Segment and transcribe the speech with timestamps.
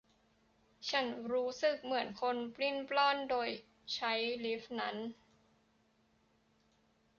[0.89, 3.49] ฉันรู้สึกเหมือนคนปลิ้นปล้อนโดย
[3.93, 4.13] ใช้
[4.45, 4.97] ลิฟท์นั้น